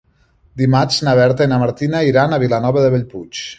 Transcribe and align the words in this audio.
Dimarts 0.61 0.97
na 1.09 1.13
Berta 1.19 1.47
i 1.49 1.53
na 1.53 1.61
Martina 1.65 2.03
iran 2.09 2.33
a 2.39 2.43
Vilanova 2.47 2.87
de 2.89 2.93
Bellpuig. 2.97 3.47